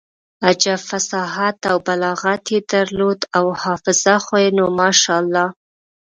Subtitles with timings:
[0.47, 5.45] عجب فصاحت او بلاغت يې درلود او حافظه خو يې نو ماشاالله.